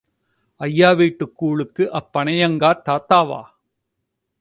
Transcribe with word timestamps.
ஐயா 0.61 0.91
வீட்டுக் 0.91 1.37
கூழுக்கு 1.37 1.89
அப்பணையங்கார்த் 1.93 2.85
தாதாவா? 2.85 3.41